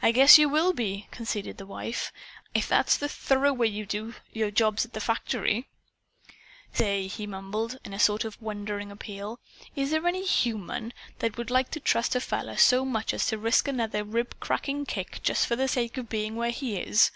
"I 0.00 0.12
guess 0.12 0.38
you 0.38 0.48
will 0.48 0.72
be," 0.72 1.08
conceded 1.10 1.58
his 1.58 1.66
wife. 1.66 2.12
"If 2.54 2.68
that's 2.68 2.96
the 2.96 3.08
'thorough' 3.08 3.52
way 3.52 3.66
you 3.66 3.84
do 3.84 4.14
your 4.32 4.52
jobs 4.52 4.84
at 4.84 4.92
the 4.92 5.00
factory" 5.00 5.66
"Say," 6.72 7.08
he 7.08 7.26
mumbled 7.26 7.76
in 7.84 7.92
a 7.92 7.98
sort 7.98 8.24
of 8.24 8.40
wondering 8.40 8.92
appeal, 8.92 9.40
"is 9.74 9.90
there 9.90 10.06
any 10.06 10.24
HUMAN 10.24 10.92
that 11.18 11.36
would 11.36 11.50
like 11.50 11.72
to 11.72 11.80
trust 11.80 12.14
a 12.14 12.20
feller 12.20 12.56
so 12.56 12.84
much 12.84 13.12
as 13.12 13.26
to 13.26 13.38
risk 13.38 13.66
another 13.66 14.04
ribcracking 14.04 14.86
kick, 14.86 15.18
just 15.24 15.48
for 15.48 15.56
the 15.56 15.66
sake 15.66 15.96
of 15.96 16.08
being 16.08 16.36
where 16.36 16.50
he 16.52 16.76
is? 16.76 17.10